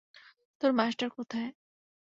[0.61, 1.49] তোর মাস্টার কোথায়?